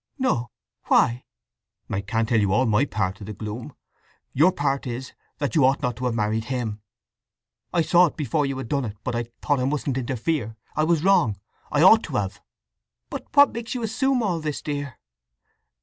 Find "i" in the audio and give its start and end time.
1.87-2.01, 7.71-7.83, 9.15-9.25, 9.59-9.65, 10.75-10.85, 11.71-11.83